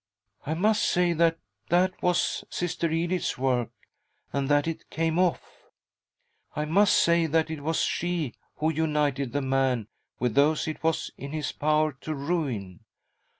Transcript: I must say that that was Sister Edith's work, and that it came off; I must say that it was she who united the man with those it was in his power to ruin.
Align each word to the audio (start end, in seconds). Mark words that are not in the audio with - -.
I 0.47 0.55
must 0.55 0.83
say 0.83 1.13
that 1.13 1.37
that 1.69 2.01
was 2.01 2.43
Sister 2.49 2.89
Edith's 2.89 3.37
work, 3.37 3.69
and 4.33 4.49
that 4.49 4.67
it 4.67 4.89
came 4.89 5.19
off; 5.19 5.43
I 6.55 6.65
must 6.65 6.95
say 6.97 7.27
that 7.27 7.51
it 7.51 7.61
was 7.61 7.81
she 7.81 8.33
who 8.55 8.73
united 8.73 9.31
the 9.31 9.43
man 9.43 9.89
with 10.17 10.33
those 10.33 10.67
it 10.67 10.81
was 10.81 11.11
in 11.19 11.33
his 11.33 11.51
power 11.51 11.91
to 12.01 12.15
ruin. 12.15 12.79